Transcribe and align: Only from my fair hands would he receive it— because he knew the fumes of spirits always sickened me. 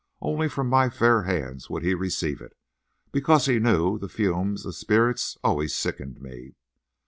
Only 0.19 0.49
from 0.49 0.67
my 0.67 0.89
fair 0.89 1.25
hands 1.25 1.69
would 1.69 1.83
he 1.83 1.93
receive 1.93 2.41
it— 2.41 2.57
because 3.11 3.45
he 3.45 3.59
knew 3.59 3.99
the 3.99 4.09
fumes 4.09 4.65
of 4.65 4.73
spirits 4.73 5.37
always 5.43 5.75
sickened 5.75 6.19
me. 6.19 6.55